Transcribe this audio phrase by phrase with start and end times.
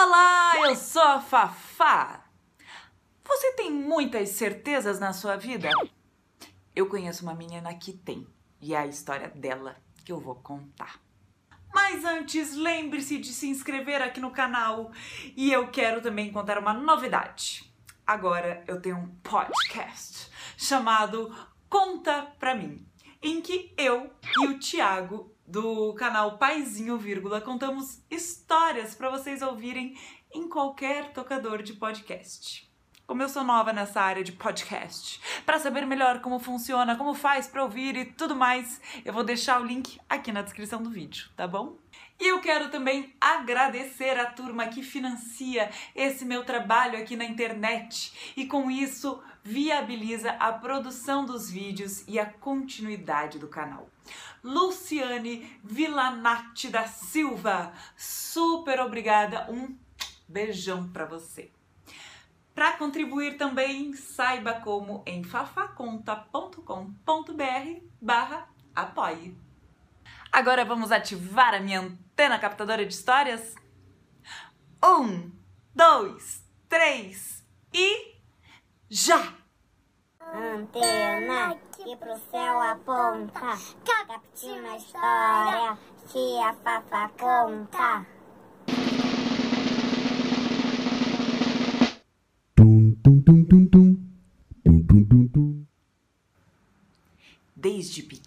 [0.00, 2.24] Olá, eu sou a Fafá.
[3.26, 5.68] Você tem muitas certezas na sua vida?
[6.72, 8.24] Eu conheço uma menina que tem,
[8.60, 11.00] e é a história dela que eu vou contar.
[11.74, 14.92] Mas antes, lembre-se de se inscrever aqui no canal
[15.36, 17.68] e eu quero também contar uma novidade.
[18.06, 21.34] Agora eu tenho um podcast chamado
[21.68, 22.86] Conta Pra Mim,
[23.20, 24.12] em que eu
[24.42, 29.96] e o Thiago do canal Paizinho Vírgula contamos histórias para vocês ouvirem
[30.30, 32.67] em qualquer tocador de podcast.
[33.08, 37.46] Como eu sou nova nessa área de podcast, para saber melhor como funciona, como faz
[37.46, 41.30] para ouvir e tudo mais, eu vou deixar o link aqui na descrição do vídeo,
[41.34, 41.78] tá bom?
[42.20, 48.34] E eu quero também agradecer a turma que financia esse meu trabalho aqui na internet
[48.36, 53.88] e com isso viabiliza a produção dos vídeos e a continuidade do canal.
[54.44, 59.74] Luciane Villanati da Silva, super obrigada, um
[60.28, 61.50] beijão para você.
[62.58, 69.38] Para contribuir também, saiba como em fafaconta.com.br barra apoie.
[70.32, 73.54] Agora vamos ativar a minha antena captadora de histórias?
[74.84, 75.30] Um,
[75.72, 78.16] dois, três e
[78.90, 79.34] já!
[80.20, 88.17] Antena que pro céu aponta, capte uma história que a Fafa conta.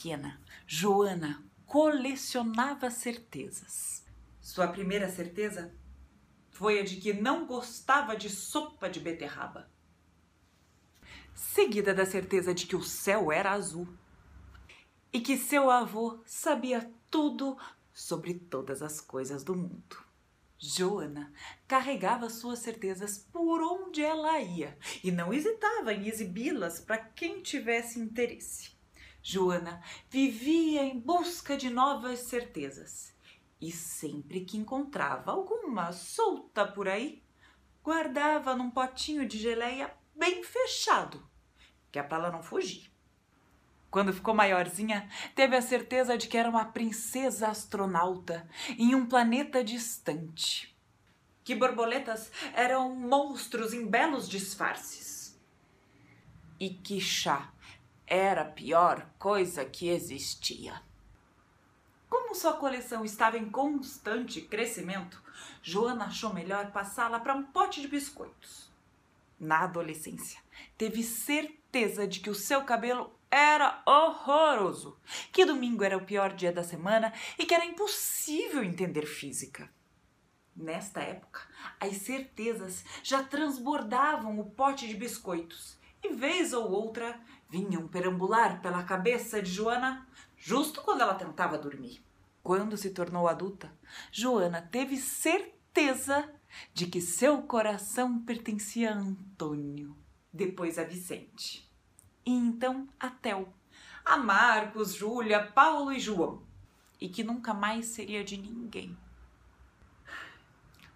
[0.00, 4.02] Pequena, Joana colecionava certezas.
[4.40, 5.74] Sua primeira certeza
[6.48, 9.70] foi a de que não gostava de sopa de beterraba.
[11.34, 13.86] Seguida da certeza de que o céu era azul
[15.12, 17.58] e que seu avô sabia tudo
[17.92, 20.02] sobre todas as coisas do mundo.
[20.58, 21.30] Joana
[21.68, 27.98] carregava suas certezas por onde ela ia e não hesitava em exibi-las para quem tivesse
[27.98, 28.79] interesse.
[29.22, 33.14] Joana vivia em busca de novas certezas
[33.60, 37.22] e sempre que encontrava alguma solta por aí,
[37.82, 41.22] guardava num potinho de geleia bem fechado,
[41.92, 42.90] que é para ela não fugir.
[43.90, 48.48] Quando ficou maiorzinha, teve a certeza de que era uma princesa astronauta
[48.78, 50.74] em um planeta distante.
[51.42, 55.36] Que borboletas eram monstros em belos disfarces.
[56.58, 57.52] E que chá
[58.10, 60.82] era a pior coisa que existia.
[62.08, 65.22] Como sua coleção estava em constante crescimento,
[65.62, 68.68] Joana achou melhor passá-la para um pote de biscoitos.
[69.38, 70.40] Na adolescência,
[70.76, 74.98] teve certeza de que o seu cabelo era horroroso,
[75.30, 79.70] que domingo era o pior dia da semana e que era impossível entender física.
[80.56, 81.42] Nesta época,
[81.78, 88.82] as certezas já transbordavam o pote de biscoitos e, vez ou outra, vinham perambular pela
[88.82, 90.06] cabeça de Joana
[90.36, 92.02] justo quando ela tentava dormir.
[92.42, 93.72] Quando se tornou adulta,
[94.10, 96.28] Joana teve certeza
[96.72, 99.96] de que seu coração pertencia a Antônio,
[100.32, 101.68] depois a Vicente,
[102.24, 103.52] e então a Tel,
[104.04, 106.42] a Marcos, Júlia, Paulo e João,
[107.00, 108.96] e que nunca mais seria de ninguém.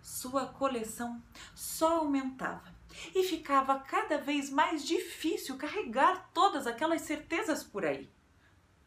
[0.00, 1.22] Sua coleção
[1.54, 2.73] só aumentava
[3.14, 8.10] e ficava cada vez mais difícil carregar todas aquelas certezas por aí.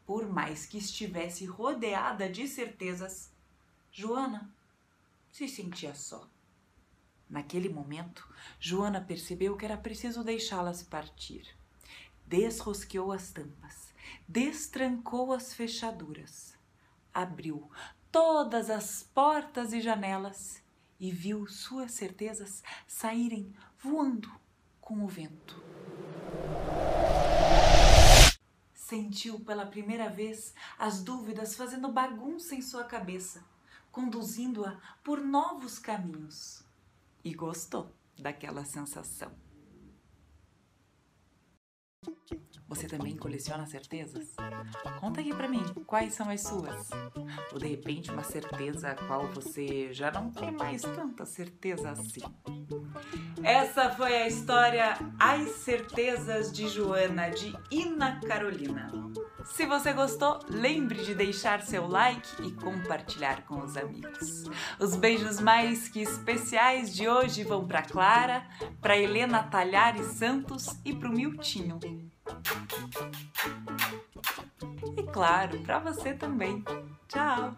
[0.06, 3.32] Por mais que estivesse rodeada de certezas,
[3.92, 4.54] Joana
[5.32, 6.30] se sentia só.
[7.30, 8.28] Naquele momento,
[8.60, 11.46] Joana percebeu que era preciso deixá-las partir.
[12.26, 13.94] Desrosqueou as tampas,
[14.28, 16.54] destrancou as fechaduras,
[17.14, 17.70] abriu
[18.12, 20.62] todas as portas e janelas
[21.00, 24.32] e viu suas certezas saírem voando
[24.82, 25.62] com o vento.
[28.74, 33.44] Sentiu pela primeira vez as dúvidas fazendo bagunça em sua cabeça,
[33.92, 36.64] conduzindo-a por novos caminhos.
[37.24, 39.47] E gostou daquela sensação.
[42.68, 44.36] Você também coleciona certezas?
[45.00, 46.90] Conta aqui pra mim, quais são as suas?
[47.54, 52.22] Ou de repente uma certeza a qual você já não tem mais tanta certeza assim?
[53.42, 58.92] Essa foi a história As Certezas de Joana, de Ina Carolina.
[59.46, 64.44] Se você gostou, lembre de deixar seu like e compartilhar com os amigos.
[64.78, 68.46] Os beijos mais que especiais de hoje vão para Clara,
[68.82, 71.80] para Helena Talhares Santos e para o Miltinho.
[74.98, 76.64] E claro, para você também.
[77.08, 77.56] Tchau!